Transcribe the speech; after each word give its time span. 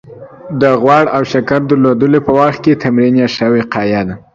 د 0.61 0.63
غوړ 0.81 1.03
او 1.15 1.21
د 1.25 1.29
شکر 1.31 1.59
درلودلو 1.69 2.19
په 2.27 2.31
وخت 2.39 2.59
کې 2.65 2.79
تمرین 2.83 3.15
يې 3.21 3.27
ښه 3.35 3.45
وقايه 3.55 4.01
ده 4.07 4.15